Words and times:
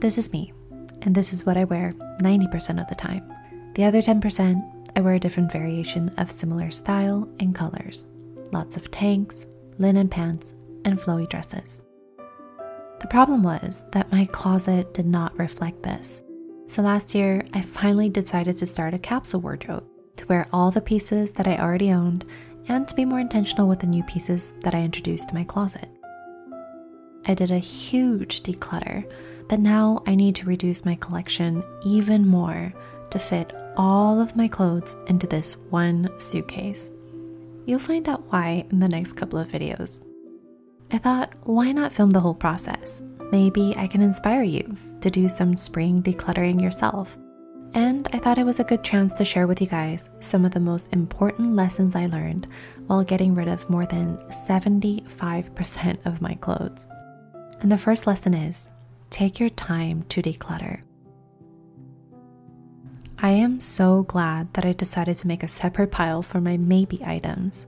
this 0.00 0.18
is 0.18 0.32
me, 0.32 0.52
and 1.02 1.14
this 1.14 1.32
is 1.32 1.46
what 1.46 1.56
I 1.56 1.64
wear 1.64 1.92
90% 2.20 2.80
of 2.80 2.88
the 2.88 2.94
time. 2.94 3.32
The 3.74 3.84
other 3.84 4.02
10%, 4.02 4.88
I 4.94 5.00
wear 5.00 5.14
a 5.14 5.20
different 5.20 5.52
variation 5.52 6.08
of 6.18 6.30
similar 6.30 6.70
style 6.70 7.28
and 7.40 7.54
colors. 7.54 8.06
Lots 8.52 8.76
of 8.76 8.90
tanks, 8.90 9.46
linen 9.78 10.08
pants, 10.08 10.54
and 10.84 10.98
flowy 10.98 11.28
dresses. 11.28 11.82
The 13.00 13.08
problem 13.08 13.42
was 13.42 13.84
that 13.92 14.10
my 14.10 14.24
closet 14.26 14.94
did 14.94 15.06
not 15.06 15.38
reflect 15.38 15.82
this. 15.82 16.22
So 16.66 16.82
last 16.82 17.14
year, 17.14 17.44
I 17.52 17.60
finally 17.60 18.08
decided 18.08 18.56
to 18.58 18.66
start 18.66 18.94
a 18.94 18.98
capsule 18.98 19.40
wardrobe 19.40 19.84
to 20.16 20.26
wear 20.26 20.48
all 20.52 20.70
the 20.70 20.80
pieces 20.80 21.32
that 21.32 21.46
I 21.46 21.58
already 21.58 21.92
owned 21.92 22.24
and 22.68 22.88
to 22.88 22.94
be 22.94 23.04
more 23.04 23.20
intentional 23.20 23.68
with 23.68 23.80
the 23.80 23.86
new 23.86 24.02
pieces 24.04 24.54
that 24.62 24.74
I 24.74 24.82
introduced 24.82 25.28
to 25.28 25.34
my 25.34 25.44
closet. 25.44 25.88
I 27.26 27.34
did 27.34 27.50
a 27.50 27.58
huge 27.58 28.42
declutter, 28.42 29.04
but 29.48 29.60
now 29.60 30.02
I 30.06 30.14
need 30.14 30.34
to 30.36 30.46
reduce 30.46 30.84
my 30.84 30.96
collection 30.96 31.62
even 31.84 32.26
more 32.26 32.72
to 33.10 33.18
fit 33.18 33.52
all 33.76 34.20
of 34.20 34.36
my 34.36 34.48
clothes 34.48 34.96
into 35.06 35.26
this 35.26 35.56
one 35.70 36.08
suitcase. 36.18 36.90
You'll 37.66 37.78
find 37.78 38.08
out 38.08 38.30
why 38.32 38.64
in 38.70 38.80
the 38.80 38.88
next 38.88 39.14
couple 39.14 39.38
of 39.38 39.48
videos. 39.48 40.04
I 40.90 40.98
thought, 40.98 41.34
why 41.42 41.72
not 41.72 41.92
film 41.92 42.10
the 42.10 42.20
whole 42.20 42.34
process? 42.34 43.02
Maybe 43.32 43.74
I 43.76 43.86
can 43.86 44.02
inspire 44.02 44.44
you 44.44 44.76
to 45.00 45.10
do 45.10 45.28
some 45.28 45.56
spring 45.56 46.02
decluttering 46.02 46.62
yourself. 46.62 47.16
And 47.74 48.08
I 48.12 48.18
thought 48.18 48.38
it 48.38 48.46
was 48.46 48.60
a 48.60 48.64
good 48.64 48.82
chance 48.82 49.12
to 49.14 49.24
share 49.24 49.46
with 49.46 49.60
you 49.60 49.66
guys 49.66 50.08
some 50.20 50.44
of 50.44 50.52
the 50.52 50.60
most 50.60 50.88
important 50.92 51.54
lessons 51.54 51.94
I 51.94 52.06
learned 52.06 52.46
while 52.86 53.04
getting 53.04 53.34
rid 53.34 53.48
of 53.48 53.68
more 53.68 53.84
than 53.84 54.16
75% 54.48 56.06
of 56.06 56.22
my 56.22 56.34
clothes. 56.34 56.86
And 57.60 57.70
the 57.70 57.76
first 57.76 58.06
lesson 58.06 58.32
is 58.32 58.68
take 59.10 59.40
your 59.40 59.50
time 59.50 60.04
to 60.08 60.22
declutter. 60.22 60.82
I 63.18 63.30
am 63.30 63.60
so 63.60 64.02
glad 64.02 64.52
that 64.54 64.66
I 64.66 64.72
decided 64.72 65.16
to 65.18 65.26
make 65.26 65.42
a 65.42 65.48
separate 65.48 65.90
pile 65.90 66.22
for 66.22 66.40
my 66.40 66.56
maybe 66.58 67.02
items. 67.04 67.66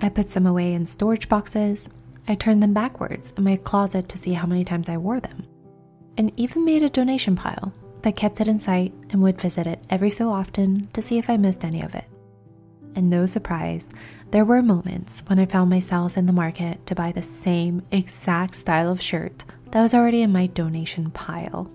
I 0.00 0.08
put 0.08 0.28
some 0.28 0.46
away 0.46 0.74
in 0.74 0.86
storage 0.86 1.28
boxes, 1.28 1.88
I 2.26 2.34
turned 2.34 2.62
them 2.62 2.72
backwards 2.72 3.32
in 3.36 3.44
my 3.44 3.56
closet 3.56 4.08
to 4.08 4.18
see 4.18 4.32
how 4.32 4.46
many 4.46 4.64
times 4.64 4.88
I 4.88 4.96
wore 4.96 5.20
them, 5.20 5.46
and 6.16 6.32
even 6.36 6.64
made 6.64 6.82
a 6.82 6.90
donation 6.90 7.36
pile 7.36 7.72
that 8.02 8.16
kept 8.16 8.40
it 8.40 8.48
in 8.48 8.58
sight 8.58 8.92
and 9.10 9.22
would 9.22 9.40
visit 9.40 9.66
it 9.66 9.84
every 9.88 10.10
so 10.10 10.30
often 10.30 10.88
to 10.92 11.02
see 11.02 11.18
if 11.18 11.30
I 11.30 11.36
missed 11.36 11.64
any 11.64 11.82
of 11.82 11.94
it. 11.94 12.04
And 12.94 13.08
no 13.08 13.26
surprise, 13.26 13.90
there 14.30 14.44
were 14.44 14.62
moments 14.62 15.22
when 15.26 15.38
I 15.38 15.46
found 15.46 15.70
myself 15.70 16.16
in 16.16 16.26
the 16.26 16.32
market 16.32 16.84
to 16.86 16.94
buy 16.94 17.12
the 17.12 17.22
same 17.22 17.82
exact 17.90 18.56
style 18.56 18.90
of 18.90 19.00
shirt 19.00 19.44
that 19.72 19.82
was 19.82 19.94
already 19.94 20.22
in 20.22 20.30
my 20.30 20.46
donation 20.46 21.10
pile. 21.10 21.70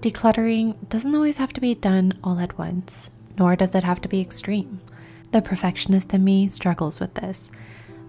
Decluttering 0.00 0.88
doesn't 0.88 1.14
always 1.14 1.36
have 1.38 1.52
to 1.54 1.60
be 1.60 1.74
done 1.74 2.18
all 2.22 2.38
at 2.38 2.56
once, 2.56 3.10
nor 3.38 3.56
does 3.56 3.74
it 3.74 3.84
have 3.84 4.00
to 4.02 4.08
be 4.08 4.20
extreme. 4.20 4.80
The 5.32 5.42
perfectionist 5.42 6.14
in 6.14 6.24
me 6.24 6.48
struggles 6.48 7.00
with 7.00 7.14
this, 7.14 7.50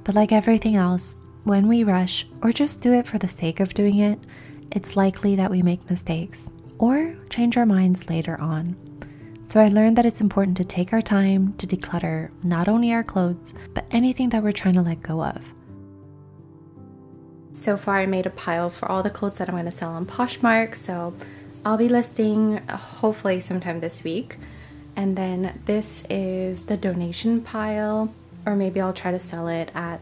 but 0.03 0.15
like 0.15 0.31
everything 0.31 0.75
else, 0.75 1.15
when 1.43 1.67
we 1.67 1.83
rush 1.83 2.27
or 2.41 2.51
just 2.51 2.81
do 2.81 2.93
it 2.93 3.05
for 3.05 3.17
the 3.17 3.27
sake 3.27 3.59
of 3.59 3.73
doing 3.73 3.99
it, 3.99 4.19
it's 4.71 4.95
likely 4.95 5.35
that 5.35 5.51
we 5.51 5.61
make 5.61 5.89
mistakes 5.89 6.49
or 6.77 7.15
change 7.29 7.57
our 7.57 7.65
minds 7.65 8.09
later 8.09 8.39
on. 8.39 8.75
So 9.49 9.59
I 9.59 9.67
learned 9.67 9.97
that 9.97 10.05
it's 10.05 10.21
important 10.21 10.55
to 10.57 10.63
take 10.63 10.93
our 10.93 11.01
time 11.01 11.53
to 11.57 11.67
declutter 11.67 12.31
not 12.43 12.67
only 12.67 12.93
our 12.93 13.03
clothes, 13.03 13.53
but 13.73 13.85
anything 13.91 14.29
that 14.29 14.41
we're 14.41 14.53
trying 14.53 14.75
to 14.75 14.81
let 14.81 15.01
go 15.01 15.23
of. 15.23 15.53
So 17.53 17.75
far, 17.75 17.97
I 17.97 18.05
made 18.05 18.25
a 18.25 18.29
pile 18.29 18.69
for 18.69 18.89
all 18.89 19.03
the 19.03 19.09
clothes 19.09 19.37
that 19.37 19.49
I'm 19.49 19.55
going 19.55 19.65
to 19.65 19.71
sell 19.71 19.91
on 19.91 20.05
Poshmark. 20.05 20.75
So 20.75 21.13
I'll 21.65 21.77
be 21.77 21.89
listing 21.89 22.59
uh, 22.59 22.77
hopefully 22.77 23.41
sometime 23.41 23.81
this 23.81 24.03
week. 24.03 24.37
And 24.95 25.17
then 25.17 25.61
this 25.65 26.05
is 26.09 26.65
the 26.65 26.77
donation 26.77 27.41
pile, 27.41 28.13
or 28.45 28.55
maybe 28.55 28.81
I'll 28.81 28.93
try 28.93 29.11
to 29.11 29.19
sell 29.19 29.47
it 29.47 29.71
at 29.73 29.99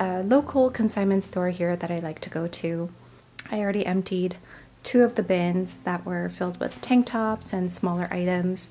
a 0.00 0.22
local 0.22 0.70
consignment 0.70 1.24
store 1.24 1.50
here 1.50 1.76
that 1.76 1.90
I 1.90 1.98
like 1.98 2.20
to 2.20 2.30
go 2.30 2.46
to. 2.46 2.90
I 3.50 3.60
already 3.60 3.86
emptied 3.86 4.36
two 4.82 5.02
of 5.02 5.14
the 5.14 5.22
bins 5.22 5.78
that 5.78 6.04
were 6.04 6.28
filled 6.28 6.60
with 6.60 6.80
tank 6.80 7.06
tops 7.06 7.52
and 7.52 7.72
smaller 7.72 8.08
items, 8.10 8.70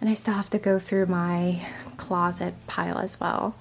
and 0.00 0.08
I 0.10 0.14
still 0.14 0.34
have 0.34 0.50
to 0.50 0.58
go 0.58 0.78
through 0.78 1.06
my 1.06 1.66
closet 1.96 2.54
pile 2.66 2.98
as 2.98 3.18
well. 3.18 3.54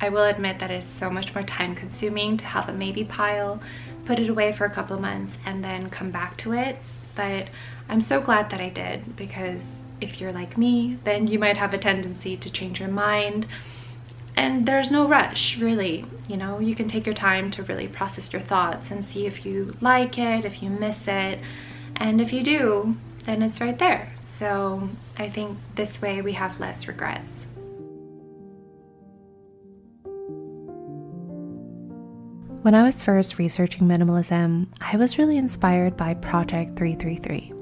I 0.00 0.08
will 0.10 0.24
admit 0.24 0.60
that 0.60 0.70
it's 0.70 0.86
so 0.86 1.10
much 1.10 1.34
more 1.34 1.44
time 1.44 1.74
consuming 1.74 2.36
to 2.36 2.44
have 2.44 2.68
a 2.68 2.72
maybe 2.72 3.04
pile, 3.04 3.60
put 4.04 4.18
it 4.18 4.30
away 4.30 4.52
for 4.52 4.64
a 4.64 4.70
couple 4.70 4.96
of 4.96 5.02
months, 5.02 5.36
and 5.44 5.62
then 5.62 5.90
come 5.90 6.10
back 6.10 6.36
to 6.38 6.52
it. 6.52 6.78
But 7.16 7.48
I'm 7.88 8.00
so 8.00 8.20
glad 8.20 8.50
that 8.50 8.60
I 8.60 8.68
did 8.68 9.16
because 9.16 9.60
if 10.00 10.20
you're 10.20 10.32
like 10.32 10.56
me, 10.56 10.98
then 11.04 11.26
you 11.26 11.38
might 11.38 11.56
have 11.56 11.74
a 11.74 11.78
tendency 11.78 12.36
to 12.36 12.50
change 12.50 12.78
your 12.78 12.88
mind. 12.88 13.46
And 14.36 14.66
there's 14.66 14.90
no 14.90 15.08
rush 15.08 15.58
really. 15.58 16.04
You 16.28 16.36
know 16.36 16.60
you 16.60 16.76
can 16.76 16.88
take 16.88 17.06
your 17.06 17.14
time 17.14 17.50
to 17.52 17.64
really 17.64 17.88
process 17.88 18.32
your 18.32 18.42
thoughts 18.42 18.92
and 18.92 19.04
see 19.04 19.26
if 19.26 19.44
you 19.44 19.76
like 19.80 20.16
it 20.16 20.44
if 20.44 20.62
you 20.62 20.70
miss 20.70 21.08
it. 21.08 21.40
And 21.96 22.20
if 22.20 22.32
you 22.32 22.44
do 22.44 22.96
then 23.24 23.42
it's 23.42 23.60
right 23.60 23.78
there. 23.78 24.12
So 24.38 24.90
i 25.16 25.28
think 25.28 25.58
this 25.74 26.00
way 26.00 26.22
we 26.22 26.34
have 26.34 26.60
less 26.60 26.86
regrets 26.86 27.37
When 32.62 32.74
I 32.74 32.82
was 32.82 33.04
first 33.04 33.38
researching 33.38 33.86
minimalism, 33.86 34.66
I 34.80 34.96
was 34.96 35.16
really 35.16 35.36
inspired 35.36 35.96
by 35.96 36.14
Project 36.14 36.76
333. 36.76 37.52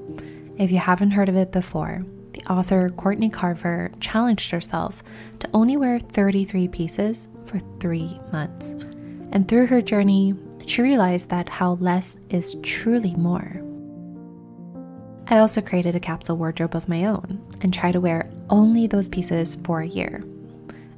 If 0.56 0.72
you 0.72 0.78
haven't 0.78 1.10
heard 1.10 1.28
of 1.28 1.36
it 1.36 1.52
before, 1.52 2.02
the 2.32 2.42
author 2.50 2.88
Courtney 2.88 3.28
Carver 3.28 3.90
challenged 4.00 4.50
herself 4.50 5.02
to 5.40 5.50
only 5.52 5.76
wear 5.76 6.00
33 6.00 6.68
pieces 6.68 7.28
for 7.44 7.58
three 7.78 8.18
months. 8.32 8.72
And 9.32 9.46
through 9.46 9.66
her 9.66 9.82
journey, 9.82 10.34
she 10.64 10.80
realized 10.80 11.28
that 11.28 11.50
how 11.50 11.74
less 11.74 12.16
is 12.30 12.56
truly 12.62 13.14
more. 13.16 13.60
I 15.28 15.38
also 15.38 15.60
created 15.60 15.94
a 15.94 16.00
capsule 16.00 16.38
wardrobe 16.38 16.74
of 16.74 16.88
my 16.88 17.04
own 17.04 17.46
and 17.60 17.72
try 17.72 17.92
to 17.92 18.00
wear 18.00 18.30
only 18.48 18.86
those 18.86 19.10
pieces 19.10 19.56
for 19.62 19.82
a 19.82 19.86
year. 19.86 20.24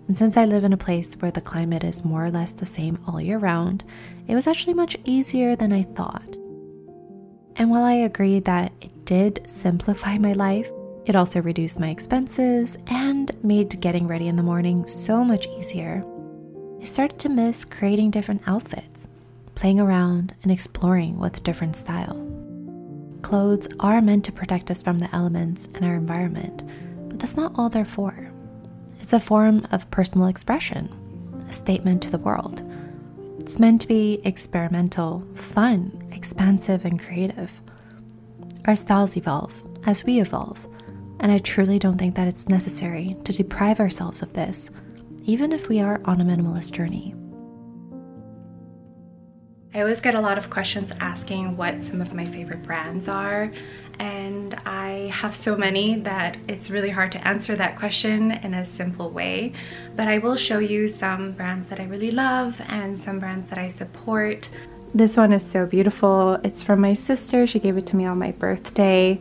And 0.08 0.16
since 0.16 0.38
I 0.38 0.46
live 0.46 0.64
in 0.64 0.72
a 0.72 0.78
place 0.78 1.14
where 1.16 1.30
the 1.30 1.42
climate 1.42 1.84
is 1.84 2.04
more 2.04 2.24
or 2.24 2.30
less 2.30 2.52
the 2.52 2.66
same 2.66 2.98
all 3.06 3.20
year 3.20 3.36
round, 3.36 3.84
it 4.26 4.34
was 4.34 4.46
actually 4.46 4.72
much 4.72 4.96
easier 5.04 5.54
than 5.54 5.70
I 5.72 5.82
thought. 5.82 6.36
And 7.56 7.70
while 7.70 7.84
I 7.84 7.92
agree 7.92 8.40
that 8.40 8.72
it 8.80 9.04
did 9.04 9.42
simplify 9.46 10.16
my 10.16 10.32
life, 10.32 10.70
it 11.04 11.14
also 11.14 11.42
reduced 11.42 11.78
my 11.78 11.90
expenses 11.90 12.78
and 12.86 13.30
made 13.44 13.80
getting 13.80 14.06
ready 14.06 14.28
in 14.28 14.36
the 14.36 14.42
morning 14.42 14.86
so 14.86 15.22
much 15.22 15.46
easier. 15.46 16.04
I 16.80 16.84
started 16.84 17.18
to 17.20 17.28
miss 17.28 17.64
creating 17.66 18.10
different 18.10 18.42
outfits, 18.46 19.08
playing 19.56 19.80
around, 19.80 20.34
and 20.42 20.50
exploring 20.50 21.18
with 21.18 21.42
different 21.42 21.76
style. 21.76 22.24
Clothes 23.20 23.68
are 23.80 24.00
meant 24.00 24.24
to 24.24 24.32
protect 24.32 24.70
us 24.70 24.80
from 24.80 25.00
the 25.00 25.14
elements 25.14 25.66
and 25.74 25.84
our 25.84 25.96
environment, 25.96 26.62
but 27.08 27.18
that's 27.18 27.36
not 27.36 27.52
all 27.56 27.68
they're 27.68 27.84
for. 27.84 28.27
It's 29.08 29.14
a 29.14 29.20
form 29.20 29.66
of 29.72 29.90
personal 29.90 30.26
expression, 30.26 30.90
a 31.48 31.52
statement 31.54 32.02
to 32.02 32.10
the 32.10 32.18
world. 32.18 32.62
It's 33.38 33.58
meant 33.58 33.80
to 33.80 33.86
be 33.86 34.20
experimental, 34.22 35.26
fun, 35.34 36.10
expansive, 36.12 36.84
and 36.84 37.00
creative. 37.00 37.50
Our 38.66 38.76
styles 38.76 39.16
evolve 39.16 39.66
as 39.86 40.04
we 40.04 40.20
evolve, 40.20 40.68
and 41.20 41.32
I 41.32 41.38
truly 41.38 41.78
don't 41.78 41.96
think 41.96 42.16
that 42.16 42.28
it's 42.28 42.50
necessary 42.50 43.16
to 43.24 43.32
deprive 43.32 43.80
ourselves 43.80 44.20
of 44.20 44.34
this, 44.34 44.70
even 45.22 45.52
if 45.52 45.70
we 45.70 45.80
are 45.80 46.02
on 46.04 46.20
a 46.20 46.24
minimalist 46.24 46.72
journey. 46.72 47.14
I 49.72 49.80
always 49.80 50.02
get 50.02 50.16
a 50.16 50.20
lot 50.20 50.36
of 50.36 50.50
questions 50.50 50.92
asking 51.00 51.56
what 51.56 51.82
some 51.86 52.02
of 52.02 52.12
my 52.12 52.26
favorite 52.26 52.62
brands 52.62 53.08
are, 53.08 53.50
and 53.98 54.54
I 54.66 55.10
have 55.12 55.34
so 55.34 55.56
many 55.56 56.00
that 56.00 56.36
it's 56.48 56.70
really 56.70 56.90
hard 56.90 57.12
to 57.12 57.26
answer 57.26 57.56
that 57.56 57.78
question 57.78 58.32
in 58.32 58.54
a 58.54 58.64
simple 58.64 59.10
way. 59.10 59.52
But 59.96 60.08
I 60.08 60.18
will 60.18 60.36
show 60.36 60.58
you 60.58 60.88
some 60.88 61.32
brands 61.32 61.68
that 61.70 61.80
I 61.80 61.84
really 61.84 62.10
love 62.10 62.60
and 62.68 63.02
some 63.02 63.18
brands 63.18 63.48
that 63.50 63.58
I 63.58 63.68
support. 63.70 64.48
This 64.94 65.16
one 65.16 65.32
is 65.32 65.44
so 65.44 65.66
beautiful. 65.66 66.34
It's 66.44 66.62
from 66.62 66.80
my 66.80 66.94
sister. 66.94 67.46
She 67.46 67.58
gave 67.58 67.76
it 67.76 67.86
to 67.88 67.96
me 67.96 68.06
on 68.06 68.18
my 68.18 68.32
birthday. 68.32 69.20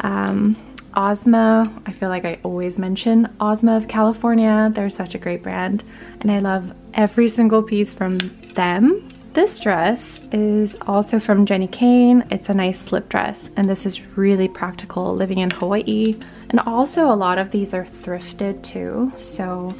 Um, 0.00 0.56
Ozma, 0.96 1.72
I 1.86 1.92
feel 1.92 2.08
like 2.08 2.24
I 2.24 2.40
always 2.42 2.78
mention 2.78 3.32
Ozma 3.40 3.76
of 3.76 3.88
California. 3.88 4.72
They're 4.74 4.90
such 4.90 5.14
a 5.14 5.18
great 5.18 5.42
brand 5.42 5.84
and 6.20 6.30
I 6.30 6.40
love 6.40 6.72
every 6.94 7.28
single 7.28 7.62
piece 7.62 7.94
from 7.94 8.18
them. 8.54 9.08
This 9.38 9.60
dress 9.60 10.20
is 10.32 10.74
also 10.88 11.20
from 11.20 11.46
Jenny 11.46 11.68
Kane. 11.68 12.24
It's 12.28 12.48
a 12.48 12.54
nice 12.54 12.80
slip 12.80 13.08
dress 13.08 13.50
and 13.56 13.70
this 13.70 13.86
is 13.86 14.04
really 14.16 14.48
practical 14.48 15.14
living 15.14 15.38
in 15.38 15.50
Hawaii. 15.50 16.18
And 16.50 16.58
also 16.66 17.08
a 17.08 17.14
lot 17.14 17.38
of 17.38 17.52
these 17.52 17.72
are 17.72 17.84
thrifted 17.84 18.64
too. 18.64 19.12
So 19.16 19.72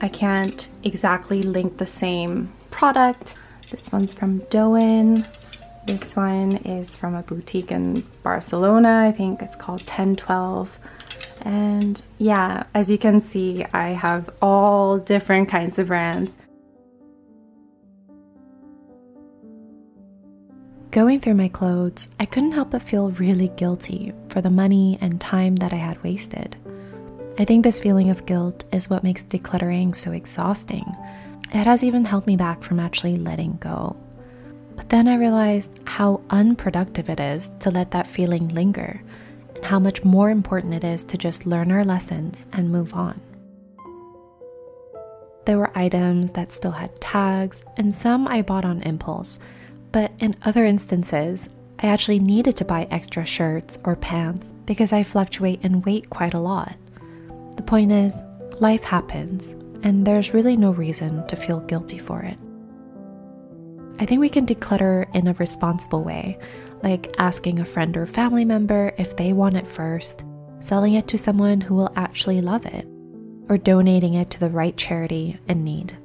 I 0.00 0.06
can't 0.06 0.68
exactly 0.84 1.42
link 1.42 1.78
the 1.78 1.84
same 1.84 2.52
product. 2.70 3.34
This 3.72 3.90
one's 3.90 4.14
from 4.14 4.38
Doen. 4.50 5.26
This 5.84 6.14
one 6.14 6.58
is 6.58 6.94
from 6.94 7.16
a 7.16 7.24
boutique 7.24 7.72
in 7.72 8.06
Barcelona. 8.22 9.04
I 9.04 9.10
think 9.10 9.42
it's 9.42 9.56
called 9.56 9.80
1012. 9.80 10.78
And 11.40 12.00
yeah, 12.18 12.62
as 12.72 12.88
you 12.88 12.98
can 12.98 13.20
see, 13.20 13.64
I 13.72 13.88
have 13.88 14.30
all 14.40 14.98
different 14.98 15.48
kinds 15.48 15.80
of 15.80 15.88
brands. 15.88 16.30
Going 20.92 21.20
through 21.20 21.36
my 21.36 21.48
clothes, 21.48 22.08
I 22.20 22.26
couldn't 22.26 22.52
help 22.52 22.72
but 22.72 22.82
feel 22.82 23.12
really 23.12 23.48
guilty 23.56 24.12
for 24.28 24.42
the 24.42 24.50
money 24.50 24.98
and 25.00 25.18
time 25.18 25.56
that 25.56 25.72
I 25.72 25.76
had 25.76 26.02
wasted. 26.04 26.54
I 27.38 27.46
think 27.46 27.64
this 27.64 27.80
feeling 27.80 28.10
of 28.10 28.26
guilt 28.26 28.66
is 28.72 28.90
what 28.90 29.02
makes 29.02 29.24
decluttering 29.24 29.96
so 29.96 30.12
exhausting. 30.12 30.84
It 31.50 31.64
has 31.64 31.82
even 31.82 32.04
held 32.04 32.26
me 32.26 32.36
back 32.36 32.62
from 32.62 32.78
actually 32.78 33.16
letting 33.16 33.56
go. 33.56 33.96
But 34.76 34.90
then 34.90 35.08
I 35.08 35.16
realized 35.16 35.74
how 35.86 36.20
unproductive 36.28 37.08
it 37.08 37.20
is 37.20 37.50
to 37.60 37.70
let 37.70 37.92
that 37.92 38.06
feeling 38.06 38.48
linger, 38.48 39.02
and 39.54 39.64
how 39.64 39.78
much 39.78 40.04
more 40.04 40.28
important 40.28 40.74
it 40.74 40.84
is 40.84 41.04
to 41.04 41.16
just 41.16 41.46
learn 41.46 41.72
our 41.72 41.86
lessons 41.86 42.46
and 42.52 42.70
move 42.70 42.92
on. 42.92 43.18
There 45.46 45.56
were 45.56 45.72
items 45.74 46.32
that 46.32 46.52
still 46.52 46.72
had 46.72 47.00
tags, 47.00 47.64
and 47.78 47.94
some 47.94 48.28
I 48.28 48.42
bought 48.42 48.66
on 48.66 48.82
impulse, 48.82 49.38
but 49.92 50.10
in 50.18 50.36
other 50.44 50.64
instances, 50.64 51.48
I 51.78 51.88
actually 51.88 52.18
needed 52.18 52.56
to 52.56 52.64
buy 52.64 52.86
extra 52.90 53.24
shirts 53.24 53.78
or 53.84 53.96
pants 53.96 54.54
because 54.66 54.92
I 54.92 55.02
fluctuate 55.02 55.64
in 55.64 55.82
weight 55.82 56.08
quite 56.10 56.34
a 56.34 56.40
lot. 56.40 56.76
The 57.56 57.62
point 57.62 57.92
is, 57.92 58.22
life 58.60 58.84
happens, 58.84 59.52
and 59.82 60.06
there's 60.06 60.32
really 60.32 60.56
no 60.56 60.70
reason 60.70 61.26
to 61.26 61.36
feel 61.36 61.60
guilty 61.60 61.98
for 61.98 62.22
it. 62.22 62.38
I 63.98 64.06
think 64.06 64.20
we 64.20 64.28
can 64.28 64.46
declutter 64.46 65.12
in 65.14 65.28
a 65.28 65.34
responsible 65.34 66.02
way, 66.02 66.38
like 66.82 67.14
asking 67.18 67.60
a 67.60 67.64
friend 67.64 67.96
or 67.96 68.06
family 68.06 68.44
member 68.44 68.94
if 68.96 69.16
they 69.16 69.32
want 69.32 69.56
it 69.56 69.66
first, 69.66 70.24
selling 70.60 70.94
it 70.94 71.08
to 71.08 71.18
someone 71.18 71.60
who 71.60 71.74
will 71.74 71.92
actually 71.94 72.40
love 72.40 72.64
it, 72.64 72.86
or 73.48 73.58
donating 73.58 74.14
it 74.14 74.30
to 74.30 74.40
the 74.40 74.50
right 74.50 74.76
charity 74.76 75.38
in 75.48 75.64
need. 75.64 75.96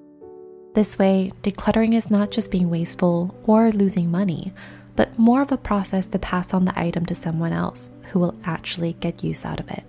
This 0.77 1.00
way, 1.00 1.31
decluttering 1.41 1.95
is 1.95 2.12
not 2.12 2.29
just 2.29 2.51
being 2.51 2.69
wasteful 2.69 3.35
or 3.47 3.71
losing 3.71 4.12
money, 4.12 4.53
but 4.95 5.18
more 5.18 5.41
of 5.41 5.51
a 5.51 5.57
process 5.57 6.06
to 6.06 6.19
pass 6.19 6.53
on 6.53 6.65
the 6.65 6.79
item 6.79 7.03
to 7.07 7.15
someone 7.15 7.51
else 7.51 7.89
who 8.12 8.19
will 8.19 8.35
actually 8.44 8.94
get 8.94 9.24
use 9.24 9.44
out 9.44 9.59
of 9.59 9.71
it. 9.71 9.83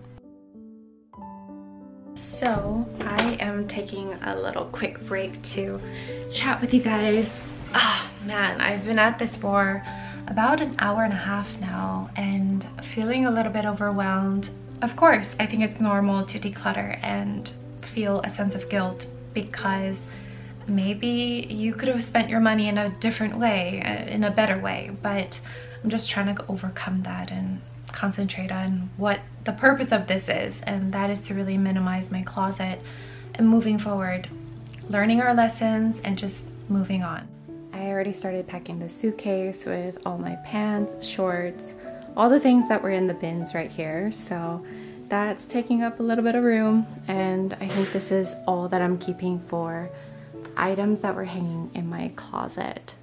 So, 2.15 2.89
I 3.03 3.37
am 3.39 3.69
taking 3.69 4.15
a 4.23 4.41
little 4.41 4.65
quick 4.65 4.99
break 5.07 5.43
to 5.53 5.79
chat 6.33 6.59
with 6.63 6.73
you 6.73 6.81
guys. 6.81 7.29
Ah, 7.75 8.11
oh, 8.11 8.27
man, 8.27 8.59
I've 8.63 8.87
been 8.87 8.99
at 8.99 9.19
this 9.19 9.37
for 9.37 9.85
about 10.27 10.63
an 10.63 10.75
hour 10.79 11.05
and 11.05 11.13
a 11.13 11.17
half 11.17 11.49
now 11.61 12.09
and 12.17 12.67
feeling 12.95 13.27
a 13.27 13.31
little 13.31 13.53
bit 13.53 13.67
overwhelmed. 13.67 14.49
Of 14.81 14.97
course, 14.97 15.29
I 15.39 15.45
think 15.45 15.65
it's 15.65 15.83
normal 15.83 16.25
to 16.25 16.41
declutter 16.41 16.99
and 17.03 17.51
feel 17.93 18.23
a 18.23 18.31
sense 18.31 18.55
of 18.55 18.71
guilt 18.71 19.07
because 19.35 19.99
maybe 20.69 21.47
you 21.49 21.75
could 21.75 21.89
have 21.89 22.03
spent 22.03 22.29
your 22.29 22.41
money 22.41 22.69
in 22.69 22.79
a 22.79 22.91
different 23.01 23.39
way, 23.39 23.83
uh, 23.85 24.11
in 24.11 24.25
a 24.25 24.31
better 24.31 24.59
way, 24.59 24.91
but 25.03 25.41
I'm 25.83 25.91
just 25.91 26.11
trying 26.11 26.35
to 26.35 26.45
overcome 26.49 27.03
that 27.05 27.31
and 27.31 27.61
concentrate 27.93 28.53
on 28.53 28.91
what 28.97 29.21
the 29.45 29.53
purpose 29.53 29.93
of 29.93 30.07
this 30.07 30.29
is, 30.29 30.55
and 30.65 30.93
that 30.93 31.11
is 31.11 31.23
to 31.23 31.35
really 31.35 31.57
minimize 31.57 32.11
my 32.11 32.23
closet 32.23 32.81
and 33.35 33.49
moving 33.49 33.79
forward, 33.79 34.29
learning 34.89 35.21
our 35.21 35.35
lessons 35.35 35.97
and 36.05 36.19
just 36.19 36.37
moving 36.69 37.03
on. 37.03 37.27
I 37.73 37.87
already 37.87 38.13
started 38.13 38.47
packing 38.47 38.79
the 38.79 38.89
suitcase 38.89 39.65
with 39.65 39.99
all 40.05 40.19
my 40.19 40.35
pants, 40.45 41.07
shorts, 41.07 41.75
all 42.17 42.29
the 42.29 42.41
things 42.41 42.69
that 42.69 42.83
were 42.83 42.91
in 42.91 43.07
the 43.07 43.15
bins 43.15 43.55
right 43.55 43.71
here. 43.71 44.11
So 44.11 44.65
that's 45.09 45.45
taking 45.45 45.83
up 45.83 46.01
a 46.01 46.03
little 46.03 46.25
bit 46.25 46.35
of 46.35 46.45
room, 46.45 46.87
and 47.07 47.55
I 47.55 47.69
think 47.69 47.93
this 47.93 48.11
is 48.11 48.35
all 48.47 48.69
that 48.69 48.83
I'm 48.83 48.99
keeping 48.99 49.39
for 49.39 49.89
items 50.59 51.01
that 51.01 51.15
were 51.15 51.25
hanging 51.25 51.71
in 51.75 51.89
my 51.89 52.13
closet. 52.17 52.95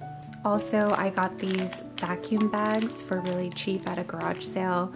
Also, 0.44 0.90
I 0.92 1.10
got 1.10 1.38
these 1.38 1.82
vacuum 1.96 2.50
bags 2.50 3.02
for 3.02 3.20
really 3.22 3.50
cheap 3.50 3.86
at 3.88 3.98
a 3.98 4.04
garage 4.04 4.44
sale. 4.44 4.94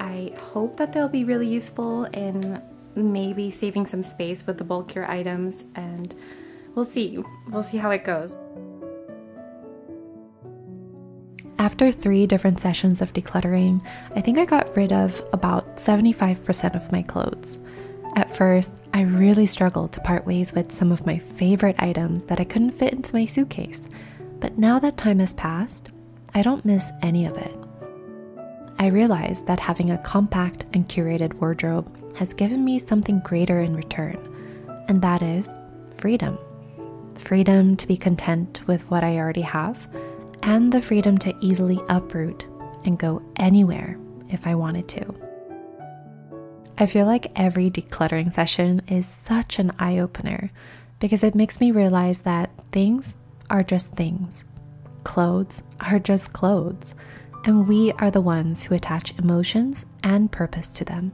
I 0.00 0.32
hope 0.40 0.76
that 0.76 0.92
they'll 0.92 1.08
be 1.08 1.24
really 1.24 1.46
useful 1.46 2.04
in 2.04 2.62
maybe 2.94 3.50
saving 3.50 3.86
some 3.86 4.02
space 4.02 4.46
with 4.46 4.58
the 4.58 4.64
bulkier 4.64 5.04
items 5.04 5.64
and 5.74 6.14
we'll 6.74 6.84
see. 6.84 7.22
We'll 7.48 7.62
see 7.62 7.76
how 7.76 7.90
it 7.90 8.04
goes. 8.04 8.34
After 11.58 11.90
three 11.90 12.26
different 12.26 12.60
sessions 12.60 13.00
of 13.00 13.12
decluttering, 13.12 13.84
I 14.14 14.20
think 14.20 14.38
I 14.38 14.44
got 14.44 14.76
rid 14.76 14.92
of 14.92 15.22
about 15.32 15.76
75% 15.76 16.74
of 16.76 16.92
my 16.92 17.02
clothes. 17.02 17.58
At 18.16 18.34
first, 18.34 18.72
I 18.94 19.02
really 19.02 19.44
struggled 19.44 19.92
to 19.92 20.00
part 20.00 20.24
ways 20.24 20.54
with 20.54 20.72
some 20.72 20.90
of 20.90 21.04
my 21.04 21.18
favorite 21.18 21.76
items 21.78 22.24
that 22.24 22.40
I 22.40 22.44
couldn't 22.44 22.70
fit 22.78 22.94
into 22.94 23.14
my 23.14 23.26
suitcase. 23.26 23.86
But 24.40 24.56
now 24.56 24.78
that 24.78 24.96
time 24.96 25.18
has 25.18 25.34
passed, 25.34 25.90
I 26.34 26.40
don't 26.40 26.64
miss 26.64 26.92
any 27.02 27.26
of 27.26 27.36
it. 27.36 27.54
I 28.78 28.86
realize 28.86 29.42
that 29.42 29.60
having 29.60 29.90
a 29.90 29.98
compact 29.98 30.64
and 30.72 30.88
curated 30.88 31.34
wardrobe 31.34 32.16
has 32.16 32.32
given 32.32 32.64
me 32.64 32.78
something 32.78 33.20
greater 33.20 33.60
in 33.60 33.76
return, 33.76 34.18
and 34.88 35.02
that 35.02 35.20
is 35.20 35.50
freedom. 35.96 36.38
Freedom 37.16 37.76
to 37.76 37.86
be 37.86 37.98
content 37.98 38.62
with 38.66 38.90
what 38.90 39.04
I 39.04 39.18
already 39.18 39.42
have, 39.42 39.88
and 40.42 40.72
the 40.72 40.80
freedom 40.80 41.18
to 41.18 41.34
easily 41.40 41.80
uproot 41.90 42.46
and 42.84 42.98
go 42.98 43.22
anywhere 43.36 43.98
if 44.30 44.46
I 44.46 44.54
wanted 44.54 44.88
to. 44.88 45.25
I 46.78 46.84
feel 46.84 47.06
like 47.06 47.32
every 47.34 47.70
decluttering 47.70 48.34
session 48.34 48.82
is 48.86 49.06
such 49.06 49.58
an 49.58 49.72
eye 49.78 49.98
opener 49.98 50.50
because 50.98 51.24
it 51.24 51.34
makes 51.34 51.58
me 51.58 51.70
realize 51.70 52.22
that 52.22 52.50
things 52.70 53.16
are 53.48 53.62
just 53.62 53.92
things. 53.92 54.44
Clothes 55.02 55.62
are 55.80 55.98
just 55.98 56.34
clothes, 56.34 56.94
and 57.44 57.66
we 57.66 57.92
are 57.92 58.10
the 58.10 58.20
ones 58.20 58.64
who 58.64 58.74
attach 58.74 59.18
emotions 59.18 59.86
and 60.02 60.30
purpose 60.30 60.68
to 60.68 60.84
them. 60.84 61.12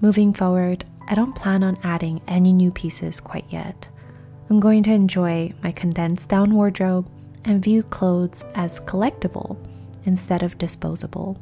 Moving 0.00 0.32
forward, 0.32 0.84
I 1.06 1.14
don't 1.14 1.36
plan 1.36 1.62
on 1.62 1.78
adding 1.84 2.20
any 2.26 2.52
new 2.52 2.72
pieces 2.72 3.20
quite 3.20 3.46
yet. 3.48 3.88
I'm 4.50 4.58
going 4.58 4.82
to 4.84 4.92
enjoy 4.92 5.52
my 5.62 5.70
condensed 5.70 6.28
down 6.28 6.54
wardrobe 6.54 7.08
and 7.44 7.62
view 7.62 7.82
clothes 7.84 8.44
as 8.54 8.80
collectible 8.80 9.56
instead 10.04 10.42
of 10.42 10.58
disposable. 10.58 11.38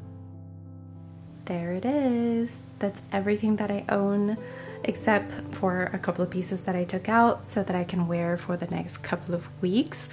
There 1.46 1.72
it 1.72 1.84
is. 1.84 2.58
That's 2.78 3.02
everything 3.12 3.56
that 3.56 3.70
I 3.70 3.84
own 3.88 4.38
except 4.84 5.54
for 5.54 5.90
a 5.92 5.98
couple 5.98 6.24
of 6.24 6.30
pieces 6.30 6.62
that 6.62 6.76
I 6.76 6.84
took 6.84 7.08
out 7.08 7.44
so 7.44 7.62
that 7.62 7.76
I 7.76 7.84
can 7.84 8.08
wear 8.08 8.36
for 8.36 8.56
the 8.56 8.66
next 8.66 8.98
couple 8.98 9.34
of 9.34 9.48
weeks. 9.62 10.08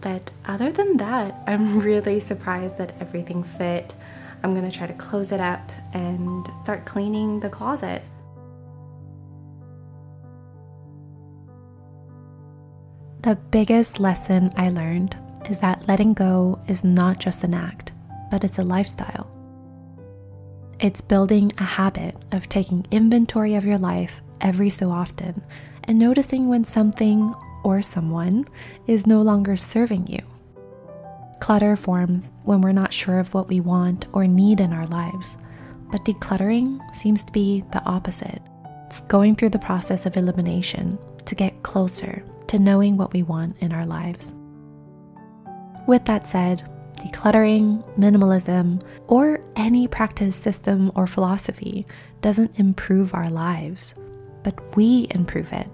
But 0.00 0.30
other 0.46 0.72
than 0.72 0.96
that, 0.98 1.42
I'm 1.46 1.80
really 1.90 2.20
surprised 2.20 2.78
that 2.78 2.94
everything 3.00 3.42
fit. 3.42 3.94
I'm 4.42 4.54
gonna 4.54 4.70
try 4.70 4.86
to 4.86 4.94
close 4.94 5.32
it 5.32 5.40
up 5.40 5.70
and 5.92 6.48
start 6.62 6.86
cleaning 6.86 7.40
the 7.40 7.50
closet. 7.50 8.02
The 13.22 13.36
biggest 13.36 14.00
lesson 14.00 14.50
I 14.56 14.70
learned 14.70 15.14
is 15.48 15.58
that 15.58 15.86
letting 15.86 16.14
go 16.14 16.58
is 16.66 16.84
not 16.84 17.18
just 17.18 17.44
an 17.44 17.52
act, 17.52 17.92
but 18.30 18.44
it's 18.44 18.58
a 18.58 18.64
lifestyle. 18.64 19.39
It's 20.82 21.02
building 21.02 21.52
a 21.58 21.64
habit 21.64 22.16
of 22.32 22.48
taking 22.48 22.86
inventory 22.90 23.54
of 23.54 23.66
your 23.66 23.76
life 23.76 24.22
every 24.40 24.70
so 24.70 24.90
often 24.90 25.44
and 25.84 25.98
noticing 25.98 26.48
when 26.48 26.64
something 26.64 27.34
or 27.62 27.82
someone 27.82 28.46
is 28.86 29.06
no 29.06 29.20
longer 29.20 29.58
serving 29.58 30.06
you. 30.06 30.22
Clutter 31.38 31.76
forms 31.76 32.32
when 32.44 32.62
we're 32.62 32.72
not 32.72 32.94
sure 32.94 33.18
of 33.18 33.34
what 33.34 33.46
we 33.46 33.60
want 33.60 34.06
or 34.14 34.26
need 34.26 34.58
in 34.58 34.72
our 34.72 34.86
lives, 34.86 35.36
but 35.92 36.02
decluttering 36.06 36.80
seems 36.94 37.24
to 37.24 37.32
be 37.32 37.62
the 37.72 37.84
opposite. 37.84 38.40
It's 38.86 39.02
going 39.02 39.36
through 39.36 39.50
the 39.50 39.58
process 39.58 40.06
of 40.06 40.16
elimination 40.16 40.98
to 41.26 41.34
get 41.34 41.62
closer 41.62 42.24
to 42.46 42.58
knowing 42.58 42.96
what 42.96 43.12
we 43.12 43.22
want 43.22 43.54
in 43.60 43.72
our 43.72 43.84
lives. 43.84 44.34
With 45.86 46.06
that 46.06 46.26
said, 46.26 46.66
decluttering, 47.00 47.82
minimalism, 47.98 48.82
or 49.08 49.40
any 49.56 49.88
practice 49.88 50.36
system 50.36 50.92
or 50.94 51.06
philosophy 51.06 51.86
doesn't 52.20 52.58
improve 52.58 53.14
our 53.14 53.30
lives, 53.30 53.94
but 54.42 54.76
we 54.76 55.06
improve 55.10 55.52
it 55.52 55.68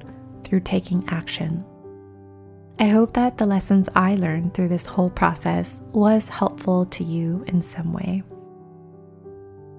through 0.45 0.61
taking 0.61 1.05
action. 1.09 1.65
I 2.79 2.87
hope 2.87 3.15
that 3.15 3.39
the 3.39 3.47
lessons 3.47 3.89
I 3.95 4.17
learned 4.17 4.55
through 4.55 4.69
this 4.69 4.87
whole 4.87 5.11
process 5.11 5.81
was 5.93 6.29
helpful 6.29 6.87
to 6.87 7.05
you 7.05 7.45
in 7.49 7.61
some 7.61 7.93
way. 7.93 8.23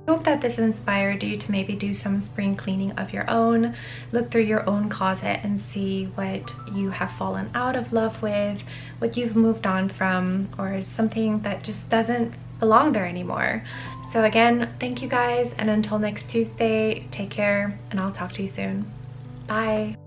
Hope 0.08 0.24
that 0.24 0.40
this 0.40 0.58
inspired 0.58 1.22
you 1.22 1.38
to 1.38 1.52
maybe 1.52 1.76
do 1.76 1.94
some 1.94 2.22
spring 2.22 2.56
cleaning 2.56 2.94
of 2.94 3.12
your 3.12 3.30
own, 3.30 3.76
look 4.14 4.32
through 4.32 4.44
your 4.44 4.68
own 4.70 4.88
closet 4.88 5.42
and 5.44 5.62
see 5.74 6.06
what 6.16 6.50
you 6.72 6.92
have 6.92 7.12
fallen 7.18 7.52
out 7.54 7.76
of 7.76 7.92
love 7.92 8.22
with, 8.22 8.62
what 9.00 9.18
you've 9.18 9.36
moved 9.36 9.68
on 9.68 9.90
from, 9.90 10.48
or 10.58 10.82
something 10.84 11.42
that 11.42 11.62
just 11.62 11.90
doesn't 11.90 12.34
belong 12.60 12.94
there 12.94 13.06
anymore. 13.06 13.66
So 14.14 14.24
again, 14.24 14.74
thank 14.80 15.02
you 15.02 15.10
guys, 15.10 15.54
and 15.58 15.70
until 15.70 16.00
next 16.00 16.30
Tuesday, 16.30 17.06
take 17.12 17.30
care, 17.30 17.78
and 17.92 18.00
I'll 18.00 18.14
talk 18.14 18.32
to 18.34 18.44
you 18.44 18.52
soon. 18.56 18.90
Bye. 19.46 19.98